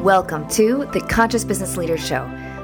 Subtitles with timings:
[0.00, 2.22] Welcome to the Conscious Business Leaders Show.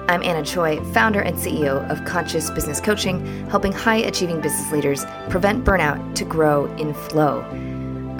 [0.08, 5.04] I'm Anna Choi, founder and CEO of Conscious Business Coaching, helping high achieving business leaders
[5.28, 7.42] prevent burnout to grow in flow.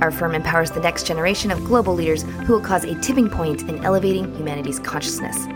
[0.03, 3.63] Our firm empowers the next generation of global leaders who will cause a tipping point
[3.63, 5.47] in elevating humanity's consciousness.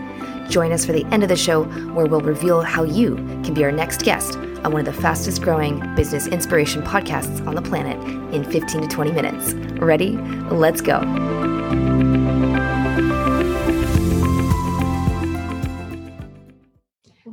[0.49, 3.63] Join us for the end of the show, where we'll reveal how you can be
[3.63, 8.01] our next guest on one of the fastest growing business inspiration podcasts on the planet
[8.33, 9.53] in 15 to 20 minutes.
[9.79, 10.17] Ready?
[10.49, 10.99] Let's go.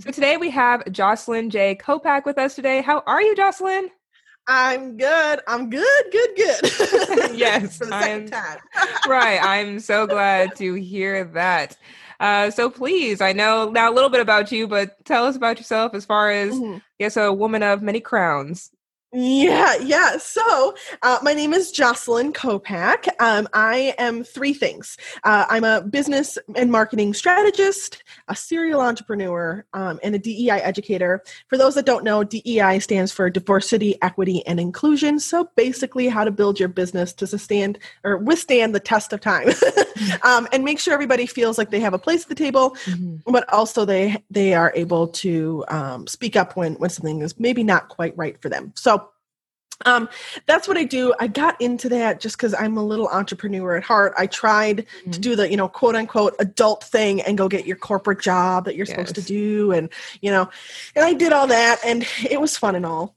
[0.08, 1.76] So today we have Jocelyn J.
[1.76, 2.80] Kopac with us today.
[2.80, 3.90] How are you, Jocelyn?
[4.46, 5.40] I'm good.
[5.46, 6.60] I'm good, good, good.
[7.34, 7.76] yes.
[7.76, 8.58] For the 2nd time.
[9.06, 9.38] right.
[9.42, 11.76] I'm so glad to hear that.
[12.20, 15.58] Uh, so please, I know now a little bit about you, but tell us about
[15.58, 16.78] yourself as far as, mm-hmm.
[16.98, 18.70] yes, a woman of many crowns.
[19.10, 20.18] Yeah, yeah.
[20.18, 23.08] So, uh, my name is Jocelyn Kopac.
[23.20, 24.98] Um, I am three things.
[25.24, 31.23] Uh, I'm a business and marketing strategist, a serial entrepreneur, um, and a DEI educator.
[31.46, 35.18] For those that don't know, DEI stands for diversity, equity, and inclusion.
[35.20, 39.48] So, basically, how to build your business to sustain or withstand the test of time,
[40.22, 43.16] um, and make sure everybody feels like they have a place at the table, mm-hmm.
[43.32, 47.65] but also they they are able to um, speak up when when something is maybe
[47.65, 48.70] not quite right for them.
[48.76, 48.98] So
[49.87, 50.09] um,
[50.46, 51.15] that's what I do.
[51.21, 54.12] I got into that just because I'm a little entrepreneur at heart.
[54.16, 55.10] I tried mm-hmm.
[55.10, 58.65] to do the, you know, quote unquote adult thing and go get your corporate job
[58.65, 58.96] that you're yes.
[58.96, 59.73] supposed to do.
[59.73, 59.88] And,
[60.21, 60.51] you know,
[60.96, 63.15] and I did all that and it was fun and all.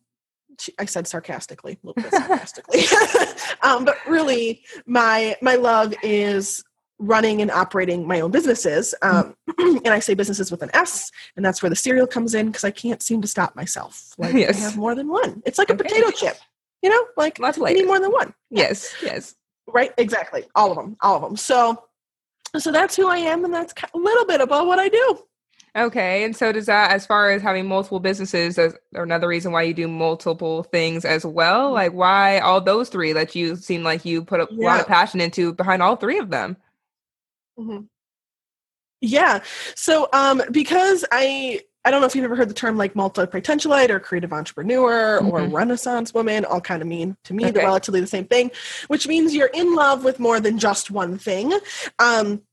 [0.78, 2.82] I said sarcastically, a little bit sarcastically.
[3.64, 6.64] um, but really my my love is
[7.00, 8.94] running and operating my own businesses.
[9.02, 12.48] Um, and I say businesses with an S, and that's where the serial comes in
[12.48, 14.14] because I can't seem to stop myself.
[14.20, 14.58] Like yes.
[14.58, 15.42] I have more than one.
[15.46, 15.80] It's like okay.
[15.80, 16.38] a potato chip.
[16.82, 18.34] You know, like Lots of need more than one.
[18.50, 19.36] Yes, yes.
[19.68, 20.46] Right, exactly.
[20.56, 21.38] All of them, all of them.
[21.38, 21.84] So,
[22.58, 25.20] so that's who I am, and that's a little bit about what I do.
[25.78, 29.62] Okay, and so does that, as far as having multiple businesses, as another reason why
[29.62, 31.68] you do multiple things as well?
[31.68, 31.76] Mm-hmm.
[31.76, 34.66] Like, why all those three that you seem like you put a yeah.
[34.66, 36.58] lot of passion into behind all three of them?
[37.58, 37.86] Mm-hmm.
[39.00, 39.40] Yeah.
[39.76, 43.90] So, um, because I I don't know if you've ever heard the term like multi-potentialite
[43.90, 45.30] or creative entrepreneur mm-hmm.
[45.30, 47.52] or renaissance woman, all kind of mean to me, okay.
[47.52, 48.52] they're relatively the same thing,
[48.88, 51.52] which means you're in love with more than just one thing.
[51.98, 52.44] Um,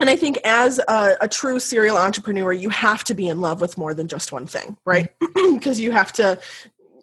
[0.00, 3.60] and I think as a, a, true serial entrepreneur, you have to be in love
[3.60, 5.10] with more than just one thing, right?
[5.20, 5.72] Because mm-hmm.
[5.82, 6.38] you have to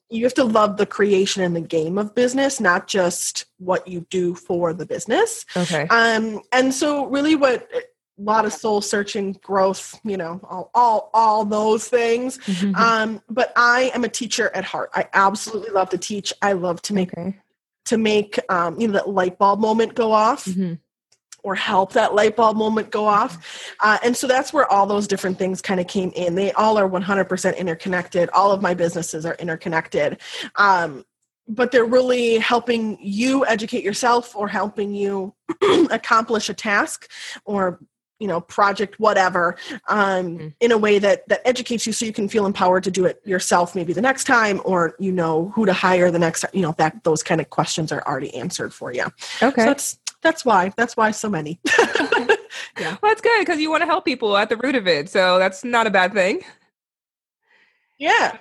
[0.10, 4.06] you have to love the creation and the game of business, not just what you
[4.10, 5.46] do for the business.
[5.56, 5.86] Okay.
[5.90, 7.70] Um, and so really what
[8.18, 12.38] a lot of soul searching growth you know all all, all those things.
[12.40, 12.76] Mm-hmm.
[12.76, 14.90] um, but i am a teacher at heart.
[14.94, 16.34] I absolutely love to teach.
[16.42, 17.38] I love to make okay.
[17.86, 20.74] to make um, you know that light bulb moment go off mm-hmm.
[21.44, 23.74] or help that light bulb moment go off.
[23.80, 26.36] Uh, and so that's where all those different things kind of came in.
[26.36, 28.30] They all are 100% interconnected.
[28.32, 30.20] All of my businesses are interconnected.
[30.56, 31.06] Um,
[31.48, 35.34] but they're really helping you educate yourself or helping you
[35.92, 37.10] accomplish a task
[37.46, 37.80] or
[38.20, 39.56] you know project whatever
[39.88, 40.48] um, mm-hmm.
[40.60, 43.22] in a way that that educates you so you can feel empowered to do it
[43.26, 46.52] yourself maybe the next time or you know who to hire the next time.
[46.54, 49.06] you know that those kind of questions are already answered for you
[49.42, 49.62] okay.
[49.62, 51.60] So that's that's why that's why so many.
[52.80, 52.96] Yeah.
[53.02, 55.38] Well, that's good because you want to help people at the root of it so
[55.38, 56.42] that's not a bad thing.
[58.00, 58.38] Yeah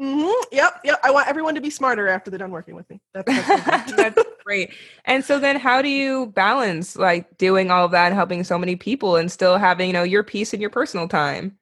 [0.00, 0.54] Mm-hmm.
[0.56, 1.00] Yep, yep.
[1.04, 3.00] I want everyone to be smarter after they're done working with me.
[3.12, 4.72] That's, that's, that's great.
[5.04, 8.58] And so then, how do you balance like doing all of that and helping so
[8.58, 11.58] many people, and still having you know your peace and your personal time?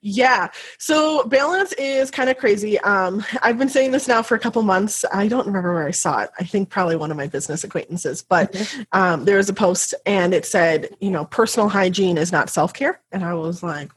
[0.00, 0.48] Yeah.
[0.78, 2.78] So balance is kind of crazy.
[2.80, 5.04] Um, I've been saying this now for a couple months.
[5.12, 6.30] I don't remember where I saw it.
[6.38, 8.54] I think probably one of my business acquaintances, but
[8.92, 12.72] um, there was a post and it said, you know, personal hygiene is not self
[12.72, 13.00] care.
[13.12, 13.90] And I was like,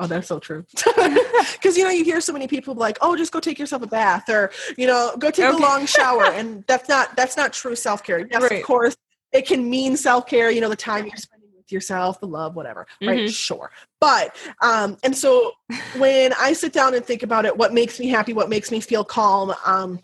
[0.00, 0.64] Oh, that's so true.
[1.52, 3.86] Because you know, you hear so many people like, "Oh, just go take yourself a
[3.86, 5.56] bath," or you know, "Go take okay.
[5.56, 8.26] a long shower," and that's not that's not true self care.
[8.30, 8.52] Yes, right.
[8.52, 8.96] of course,
[9.32, 10.50] it can mean self care.
[10.50, 12.86] You know, the time you're spending with yourself, the love, whatever.
[13.02, 13.08] Mm-hmm.
[13.08, 13.30] Right?
[13.30, 13.70] Sure,
[14.00, 15.52] but um, and so
[15.96, 18.80] when I sit down and think about it, what makes me happy, what makes me
[18.80, 20.00] feel calm, um,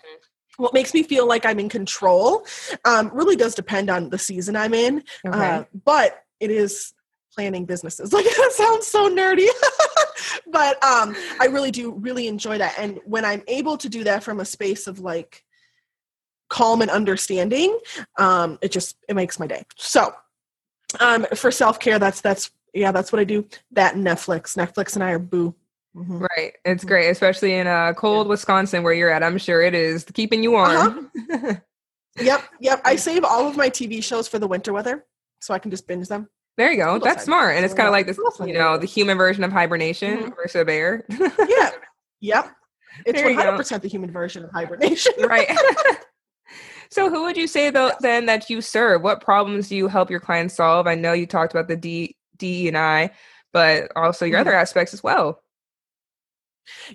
[0.57, 2.47] what makes me feel like I'm in control,
[2.85, 5.03] um, really does depend on the season I'm in.
[5.27, 5.39] Okay.
[5.39, 6.93] Uh, but it is
[7.35, 8.13] planning businesses.
[8.15, 9.49] Like that sounds so nerdy.
[10.51, 12.75] but um I really do really enjoy that.
[12.79, 15.45] And when I'm able to do that from a space of like
[16.49, 17.79] calm and understanding,
[18.19, 19.65] um, it just it makes my day.
[19.77, 20.15] So
[21.01, 23.47] um for self-care, that's that's yeah, that's what I do.
[23.73, 24.57] That Netflix.
[24.57, 25.55] Netflix and I are boo.
[25.97, 26.19] Mm-hmm.
[26.19, 26.53] Right.
[26.65, 26.89] It's mm-hmm.
[26.89, 28.31] great, especially in uh, cold yeah.
[28.31, 29.23] Wisconsin where you're at.
[29.23, 31.11] I'm sure it is keeping you warm.
[31.33, 31.55] Uh-huh.
[32.21, 32.43] yep.
[32.61, 32.81] Yep.
[32.85, 35.05] I save all of my TV shows for the winter weather.
[35.41, 36.29] so I can just binge them.
[36.57, 36.99] There you go.
[36.99, 37.57] That's smart.
[37.57, 40.35] And it's kind of like this, you know, the human version of hibernation mm-hmm.
[40.37, 41.05] versus a bear.
[41.49, 41.71] yeah.
[42.21, 42.57] Yep.
[43.05, 45.13] It's one hundred percent the human version of hibernation.
[45.25, 45.47] right.
[46.91, 49.03] so who would you say though then that you serve?
[49.03, 50.87] What problems do you help your clients solve?
[50.87, 53.11] I know you talked about the D D and I,
[53.53, 54.49] but also your mm-hmm.
[54.49, 55.43] other aspects as well.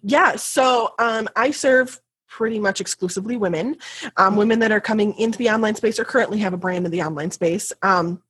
[0.01, 0.35] Yeah.
[0.37, 3.75] So um I serve pretty much exclusively women,
[4.17, 6.91] um, women that are coming into the online space or currently have a brand in
[6.91, 7.73] the online space.
[7.81, 8.21] Um,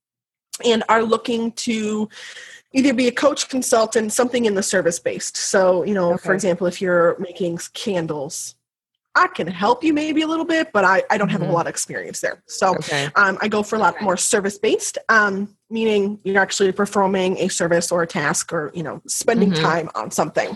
[0.66, 2.10] and are looking to
[2.74, 6.24] either be a coach consultant something in the service based so you know okay.
[6.24, 8.56] for example if you're making candles
[9.16, 11.50] i can help you maybe a little bit but i, I don't have mm-hmm.
[11.50, 13.10] a lot of experience there so okay.
[13.16, 17.48] um, i go for a lot more service based um, meaning you're actually performing a
[17.48, 19.64] service or a task or you know spending mm-hmm.
[19.64, 20.56] time on something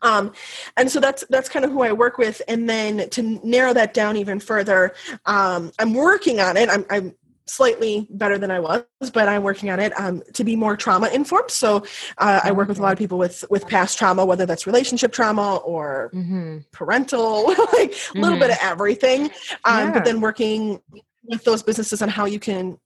[0.00, 0.32] um,
[0.76, 2.40] and so that's that's kind of who I work with.
[2.48, 4.94] And then to narrow that down even further,
[5.26, 6.70] um, I'm working on it.
[6.70, 7.14] I'm, I'm
[7.46, 11.08] slightly better than I was, but I'm working on it um, to be more trauma
[11.08, 11.50] informed.
[11.50, 11.84] So
[12.18, 15.12] uh, I work with a lot of people with with past trauma, whether that's relationship
[15.12, 16.58] trauma or mm-hmm.
[16.72, 18.20] parental, like a mm-hmm.
[18.20, 19.24] little bit of everything.
[19.64, 19.92] Um, yeah.
[19.92, 20.80] But then working
[21.24, 22.78] with those businesses on how you can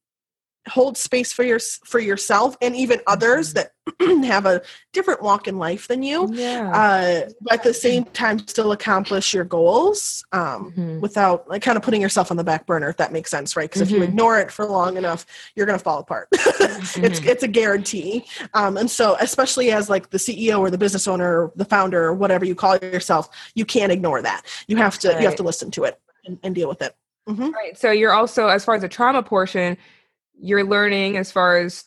[0.68, 3.72] hold space for your for yourself and even others that
[4.24, 4.60] have a
[4.92, 6.70] different walk in life than you yeah.
[6.70, 11.00] uh, but at the same time still accomplish your goals um, mm-hmm.
[11.00, 13.70] without like kind of putting yourself on the back burner if that makes sense right
[13.70, 13.94] because mm-hmm.
[13.94, 14.12] if you mm-hmm.
[14.12, 15.24] ignore it for long enough
[15.54, 17.04] you're going to fall apart mm-hmm.
[17.04, 18.24] it's it's a guarantee
[18.54, 22.04] um, and so especially as like the ceo or the business owner or the founder
[22.04, 25.20] or whatever you call yourself you can't ignore that you have to right.
[25.20, 26.96] you have to listen to it and, and deal with it
[27.28, 27.50] mm-hmm.
[27.50, 29.76] right so you're also as far as the trauma portion
[30.38, 31.84] you're learning as far as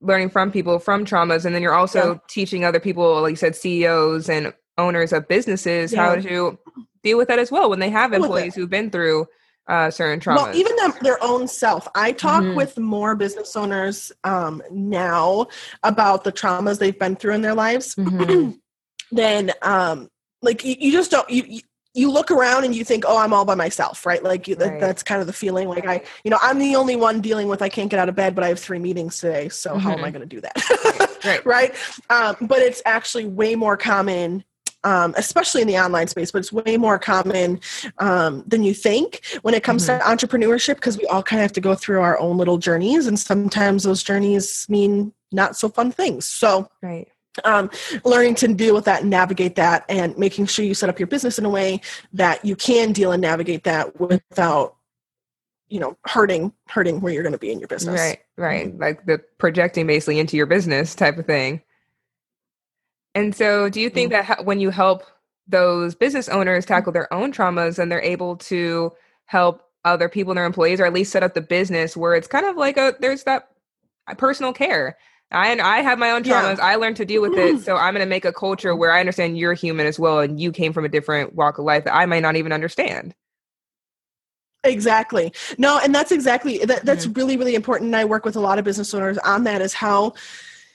[0.00, 2.18] learning from people from traumas and then you're also yeah.
[2.28, 6.04] teaching other people like you said ceos and owners of businesses yeah.
[6.04, 6.58] how to
[7.02, 9.26] deal with that as well when they have employees who've been through
[9.66, 10.36] uh, certain traumas.
[10.36, 11.86] Well, even them, their own self.
[11.94, 12.56] I talk mm-hmm.
[12.56, 15.46] with more business owners um, now
[15.82, 17.94] about the traumas they've been through in their lives.
[17.94, 18.52] Mm-hmm.
[19.12, 20.08] than um,
[20.42, 21.60] like you, you just don't you, you
[22.06, 24.22] look around and you think, oh, I'm all by myself, right?
[24.22, 24.80] Like you, right.
[24.80, 25.68] that's kind of the feeling.
[25.68, 28.14] Like I, you know, I'm the only one dealing with I can't get out of
[28.14, 29.80] bed, but I have three meetings today, so mm-hmm.
[29.80, 30.18] how am I mm-hmm.
[30.18, 31.20] going to do that?
[31.24, 31.46] right.
[31.46, 31.74] right.
[32.10, 34.44] Um, but it's actually way more common.
[34.84, 37.58] Um, especially in the online space, but it's way more common
[37.98, 39.98] um, than you think when it comes mm-hmm.
[39.98, 43.08] to entrepreneurship because we all kind of have to go through our own little journeys,
[43.08, 46.26] and sometimes those journeys mean not so fun things.
[46.26, 47.08] So, right
[47.44, 47.70] um,
[48.04, 51.06] learning to deal with that and navigate that and making sure you set up your
[51.06, 51.80] business in a way
[52.12, 54.76] that you can deal and navigate that without
[55.68, 57.98] you know hurting hurting where you're going to be in your business.
[57.98, 58.68] Right right.
[58.68, 58.80] Mm-hmm.
[58.80, 61.62] like the projecting basically into your business type of thing.
[63.14, 64.28] And so do you think mm-hmm.
[64.28, 65.04] that when you help
[65.46, 68.92] those business owners tackle their own traumas and they're able to
[69.26, 72.28] help other people and their employees or at least set up the business where it's
[72.28, 73.48] kind of like a there's that
[74.16, 74.96] personal care
[75.30, 76.56] I I have my own traumas.
[76.56, 76.64] Yeah.
[76.64, 77.60] I learned to deal with it.
[77.60, 80.40] So I'm going to make a culture where I understand you're human as well, and
[80.40, 83.14] you came from a different walk of life that I might not even understand.
[84.64, 85.32] Exactly.
[85.56, 87.18] No, and that's exactly that, that's mm-hmm.
[87.18, 87.88] really really important.
[87.88, 89.60] And I work with a lot of business owners on that.
[89.60, 90.14] Is how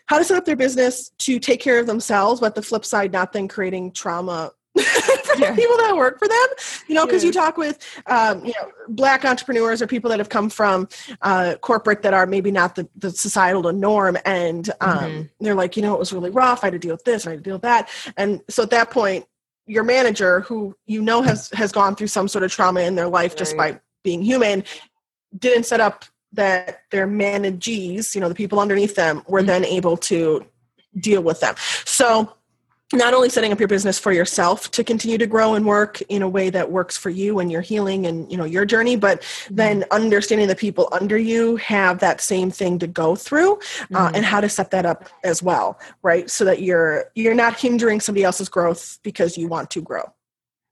[0.05, 3.11] how to set up their business to take care of themselves, but the flip side,
[3.11, 4.51] not then creating trauma
[5.23, 5.55] for yeah.
[5.55, 6.47] people that work for them
[6.87, 7.27] you know because yeah.
[7.27, 10.87] you talk with um, you know black entrepreneurs or people that have come from
[11.21, 15.21] uh, corporate that are maybe not the, the societal norm and um, mm-hmm.
[15.41, 17.31] they're like you know it was really rough i had to deal with this i
[17.31, 17.87] had to deal with that
[18.17, 19.25] and so at that point
[19.65, 23.07] your manager who you know has has gone through some sort of trauma in their
[23.07, 23.37] life right.
[23.37, 24.63] just by being human
[25.37, 29.47] didn't set up that their managees you know the people underneath them were mm-hmm.
[29.47, 30.45] then able to
[30.99, 32.33] deal with them so
[32.93, 36.21] not only setting up your business for yourself to continue to grow and work in
[36.21, 39.21] a way that works for you and your healing and you know your journey but
[39.21, 39.55] mm-hmm.
[39.55, 44.15] then understanding the people under you have that same thing to go through uh, mm-hmm.
[44.15, 47.99] and how to set that up as well right so that you're you're not hindering
[47.99, 50.03] somebody else's growth because you want to grow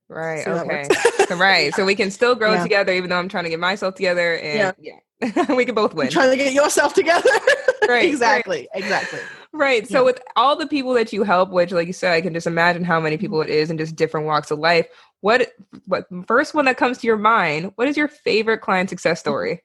[0.09, 0.87] right so okay
[1.35, 2.63] right so we can still grow yeah.
[2.63, 5.45] together even though i'm trying to get myself together and yeah, yeah.
[5.55, 7.29] we can both win You're trying to get yourself together
[7.87, 8.83] right exactly right.
[8.83, 9.19] exactly
[9.53, 9.87] Right.
[9.87, 10.05] So yeah.
[10.05, 12.83] with all the people that you help, which like you said, I can just imagine
[12.83, 14.87] how many people it is in just different walks of life.
[15.19, 15.51] What
[15.85, 19.61] what first one that comes to your mind, what is your favorite client success story?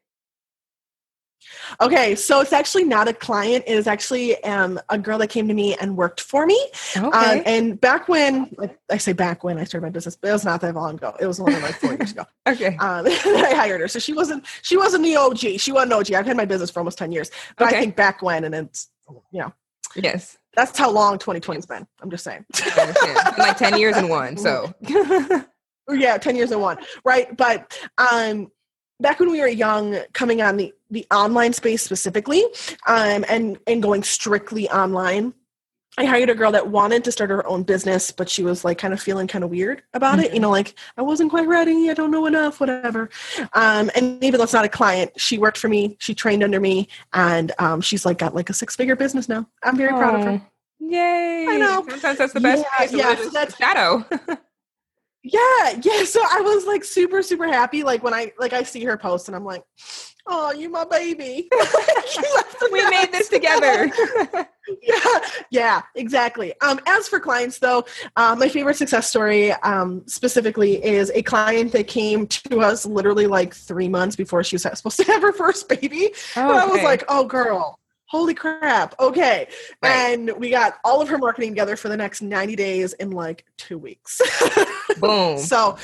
[1.80, 3.64] Okay, so it's actually not a client.
[3.66, 6.58] It is actually um, a girl that came to me and worked for me.
[6.96, 7.38] Um, okay.
[7.38, 8.54] Um, and back when,
[8.90, 11.14] I say back when I started my business, but it was not that long ago.
[11.20, 12.24] It was only like four years ago.
[12.48, 12.76] Okay.
[12.76, 15.58] Um, I hired her, so she wasn't she wasn't the OG.
[15.58, 16.12] She wasn't OG.
[16.12, 17.76] I've had my business for almost ten years, but okay.
[17.76, 18.88] I think back when, and it's
[19.32, 19.52] you know
[19.96, 20.38] Yes.
[20.54, 21.86] That's how long 2020's been.
[22.00, 22.44] I'm just saying.
[23.38, 24.36] like 10 years in one.
[24.36, 24.72] So
[25.90, 26.78] yeah, 10 years in one.
[27.04, 27.36] Right.
[27.36, 28.50] But um
[29.00, 32.42] back when we were young, coming on the the online space specifically,
[32.86, 35.34] um, and and going strictly online.
[35.98, 38.76] I hired a girl that wanted to start her own business, but she was like
[38.76, 40.26] kind of feeling kind of weird about mm-hmm.
[40.26, 40.34] it.
[40.34, 41.88] You know, like I wasn't quite ready.
[41.88, 43.08] I don't know enough, whatever.
[43.54, 45.96] Um, and even though it's not a client, she worked for me.
[45.98, 49.48] She trained under me, and um, she's like got like a six figure business now.
[49.62, 49.98] I'm very Aww.
[49.98, 50.42] proud of her.
[50.80, 51.46] Yay!
[51.48, 51.84] I know.
[51.88, 52.64] Sometimes that's the best.
[52.78, 54.04] Yeah, yeah so that's shadow.
[55.22, 56.04] yeah, yeah.
[56.04, 57.82] So I was like super, super happy.
[57.82, 59.64] Like when I like I see her post, and I'm like,
[60.26, 61.48] "Oh, you my baby."
[62.72, 63.90] we made this together.
[64.82, 65.18] yeah,
[65.50, 66.52] yeah, exactly.
[66.60, 67.84] Um, as for clients, though,
[68.16, 73.26] uh, my favorite success story um, specifically is a client that came to us literally
[73.26, 76.10] like three months before she was supposed to have her first baby.
[76.36, 77.78] Oh, and I was like, "Oh, girl."
[78.08, 79.48] holy crap okay
[79.82, 79.90] right.
[79.90, 83.44] and we got all of her marketing together for the next 90 days in like
[83.58, 84.20] two weeks
[85.00, 85.76] boom so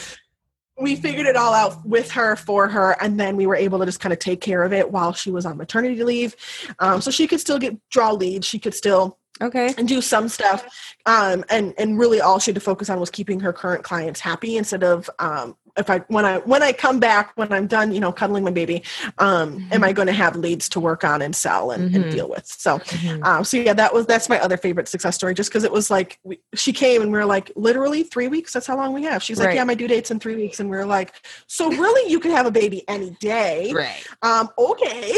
[0.79, 3.85] we figured it all out with her for her and then we were able to
[3.85, 6.35] just kind of take care of it while she was on maternity leave.
[6.79, 9.75] Um, so she could still get draw leads she could still okay.
[9.77, 10.67] and do some stuff
[11.07, 14.21] um, and and really all she had to focus on was keeping her current clients
[14.21, 17.93] happy instead of um, if I when I when I come back when I'm done,
[17.93, 18.83] you know, cuddling my baby,
[19.19, 19.73] um, mm-hmm.
[19.73, 22.03] am I going to have leads to work on and sell and, mm-hmm.
[22.03, 22.47] and deal with?
[22.47, 23.23] So, mm-hmm.
[23.23, 25.91] uh, so yeah, that was that's my other favorite success story, just because it was
[25.91, 28.53] like we, she came and we are like literally three weeks.
[28.53, 29.23] That's how long we have.
[29.23, 29.47] She's right.
[29.47, 31.15] like, yeah, my due date's in three weeks, and we are like,
[31.47, 34.07] so really, you could have a baby any day, right?
[34.23, 35.13] Um, okay.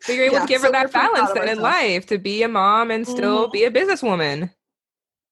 [0.00, 2.48] so you're able yeah, to give her that balance then in life to be a
[2.48, 3.52] mom and still mm-hmm.
[3.52, 4.50] be a businesswoman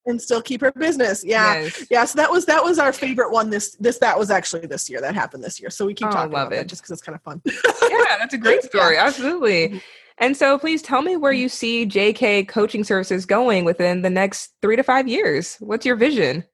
[0.06, 1.24] and still keep her business.
[1.24, 1.60] Yeah.
[1.60, 1.86] Yes.
[1.90, 2.04] Yeah.
[2.04, 5.00] So that was that was our favorite one this this that was actually this year.
[5.00, 5.70] That happened this year.
[5.70, 6.56] So we keep oh, talking about it.
[6.56, 7.40] that just because it's kind of fun.
[7.44, 8.94] yeah, that's a great story.
[8.94, 9.06] Yeah.
[9.06, 9.68] Absolutely.
[9.68, 9.78] Mm-hmm.
[10.18, 14.52] And so please tell me where you see JK coaching services going within the next
[14.60, 15.56] three to five years.
[15.60, 16.44] What's your vision?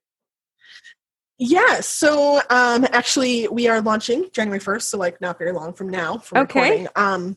[1.38, 5.90] Yeah, so um actually we are launching January 1st, so like not very long from
[5.90, 6.60] now for okay.
[6.60, 6.88] recording.
[6.96, 7.36] Um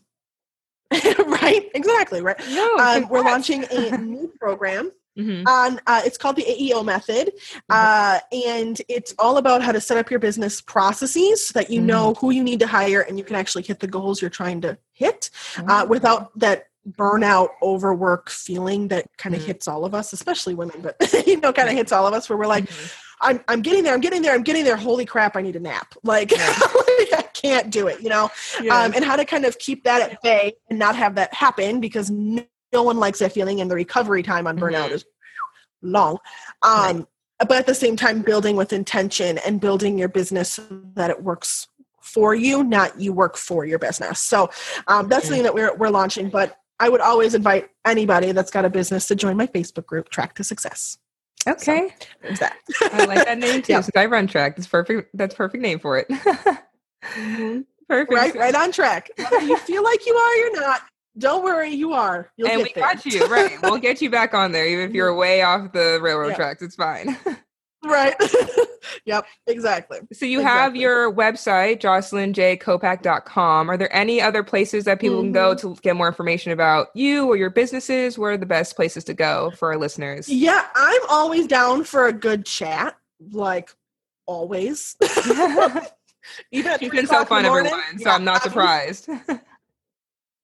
[0.93, 2.39] right, exactly, right.
[2.49, 5.47] No, um, we're launching a new program Mm-hmm.
[5.47, 7.59] On uh, it's called the AEO method, mm-hmm.
[7.69, 11.79] uh, and it's all about how to set up your business processes so that you
[11.79, 11.87] mm-hmm.
[11.87, 14.61] know who you need to hire and you can actually hit the goals you're trying
[14.61, 15.89] to hit uh, mm-hmm.
[15.89, 19.47] without that burnout, overwork feeling that kind of mm-hmm.
[19.47, 20.95] hits all of us, especially women, but
[21.27, 22.65] you know, kind of hits all of us where we're like.
[22.65, 23.05] Mm-hmm.
[23.21, 23.93] I'm, I'm getting there.
[23.93, 24.33] I'm getting there.
[24.33, 24.77] I'm getting there.
[24.77, 25.35] Holy crap!
[25.35, 25.93] I need a nap.
[26.03, 26.37] Like, yeah.
[26.47, 28.01] I can't do it.
[28.01, 28.29] You know,
[28.61, 28.83] yeah.
[28.83, 31.81] um, and how to kind of keep that at bay and not have that happen
[31.81, 34.95] because no no one likes that feeling and the recovery time on burnout mm-hmm.
[34.95, 35.05] is
[35.81, 36.17] long.
[36.61, 37.05] Um, right.
[37.39, 41.23] but at the same time building with intention and building your business so that it
[41.23, 41.67] works
[42.01, 44.19] for you not you work for your business.
[44.19, 44.49] So
[44.87, 48.65] um, that's something that we're, we're launching but i would always invite anybody that's got
[48.65, 50.97] a business to join my facebook group track to success.
[51.47, 51.93] Okay.
[52.23, 52.57] so, that.
[52.81, 54.55] i like that name too i run track.
[54.55, 56.07] That's perfect that's perfect name for it.
[57.15, 57.61] Mm-hmm.
[57.87, 58.11] perfect.
[58.11, 59.09] Right right on track.
[59.17, 60.81] Whether you feel like you are you're not
[61.17, 62.31] don't worry, you are.
[62.37, 62.83] You'll and we there.
[62.83, 63.57] got you right.
[63.61, 66.35] We'll get you back on there, even if you're way off the railroad yeah.
[66.35, 66.61] tracks.
[66.61, 67.17] It's fine.
[67.85, 68.15] right.
[69.05, 69.25] yep.
[69.47, 69.99] Exactly.
[70.13, 70.59] So you exactly.
[70.59, 73.69] have your website, jocelynjkopac.com.
[73.69, 75.27] Are there any other places that people mm-hmm.
[75.27, 75.73] can go mm-hmm.
[75.73, 78.17] to get more information about you or your businesses?
[78.17, 80.29] Where are the best places to go for our listeners?
[80.29, 82.95] Yeah, I'm always down for a good chat.
[83.31, 83.69] Like
[84.25, 84.95] always.
[86.51, 87.71] Even You've been so fun, everyone.
[87.97, 89.09] So yeah, I'm not surprised.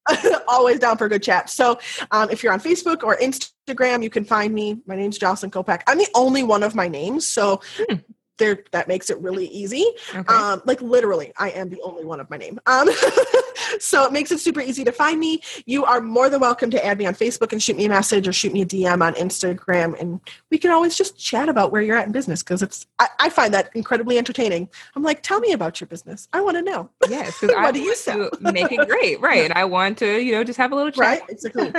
[0.48, 1.50] always down for a good chat.
[1.50, 1.80] So
[2.12, 4.82] um, if you're on Facebook or Instagram, you can find me.
[4.86, 5.82] My name's Jocelyn Kopac.
[5.88, 7.28] I'm the only one of my names.
[7.28, 7.96] So hmm
[8.38, 9.86] there that makes it really easy.
[10.13, 10.34] Okay.
[10.34, 12.60] um like literally i am the only one of my name.
[12.65, 12.89] Um
[13.80, 15.42] so it makes it super easy to find me.
[15.65, 18.27] You are more than welcome to add me on facebook and shoot me a message
[18.27, 20.20] or shoot me a dm on instagram and
[20.51, 23.30] we can always just chat about where you're at in business because it's I, I,
[23.30, 24.70] find that incredibly entertaining.
[24.96, 26.27] I'm like tell me about your business.
[26.34, 26.89] I want to know.
[27.10, 28.30] Yes what I do you sell?
[28.39, 31.00] make it great right and i want to you know just have a little chat.
[31.00, 31.74] Right exactly.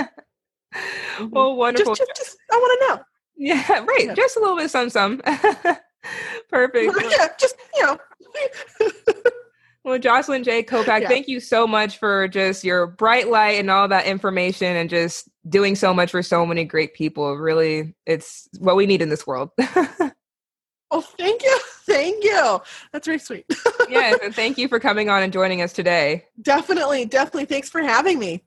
[1.29, 3.03] Well wonderful just, just, just, i want to know.
[3.37, 4.13] Yeah right yeah.
[4.13, 5.21] just a little bit some some
[6.49, 6.93] Perfect.
[7.17, 7.97] Yeah, just you know.
[9.83, 10.63] well, Jocelyn J.
[10.63, 11.07] Kopac, yeah.
[11.07, 15.29] thank you so much for just your bright light and all that information and just
[15.49, 17.35] doing so much for so many great people.
[17.37, 19.51] Really, it's what we need in this world.
[20.91, 21.59] oh, thank you.
[21.85, 22.59] Thank you.
[22.91, 23.45] That's very sweet.
[23.89, 26.25] yes, and thank you for coming on and joining us today.
[26.41, 27.45] Definitely, definitely.
[27.45, 28.43] Thanks for having me.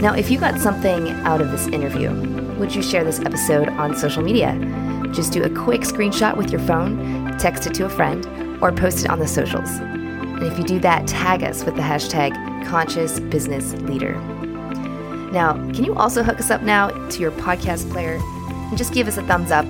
[0.00, 2.10] Now, if you got something out of this interview,
[2.58, 4.58] would you share this episode on social media?
[5.12, 8.26] Just do a quick screenshot with your phone text it to a friend,
[8.62, 9.68] or post it on the socials.
[9.68, 12.32] And if you do that, tag us with the hashtag
[12.66, 14.18] Conscious Business Leader.
[15.32, 19.06] Now, can you also hook us up now to your podcast player and just give
[19.06, 19.66] us a thumbs up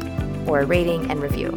[0.48, 1.52] or a rating and review?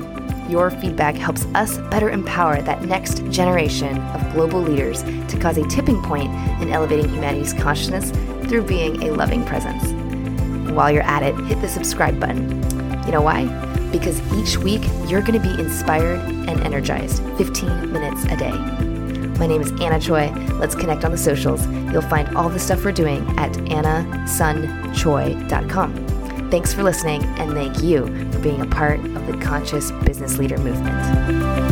[0.50, 5.65] Your feedback helps us better empower that next generation of global leaders to cause a
[5.67, 6.29] tipping point
[6.62, 8.12] in elevating humanity's consciousness
[8.50, 9.83] through being a loving presence.
[9.86, 12.62] And while you're at it, hit the subscribe button.
[13.05, 13.45] You know why?
[13.91, 18.93] Because each week you're going to be inspired and energized 15 minutes a day.
[19.40, 20.32] My name is Anna Choi.
[20.60, 21.66] Let's connect on the socials.
[21.92, 26.50] You'll find all the stuff we're doing at annasunchoi.com.
[26.50, 30.58] Thanks for listening, and thank you for being a part of the Conscious Business Leader
[30.60, 31.62] movement.